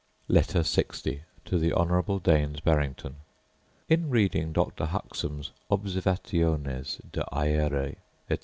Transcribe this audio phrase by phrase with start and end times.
[0.27, 3.17] Letter LX To The Honourable Daines Barrington
[3.87, 4.85] In reading Dr.
[4.85, 8.39] Huxham's Observationes de Aere, etc.